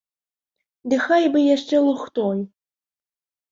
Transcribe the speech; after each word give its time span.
Ды 0.93 0.99
хай 1.05 1.23
бы 1.37 1.45
яшчэ 1.55 1.77
лухтой. 1.89 2.37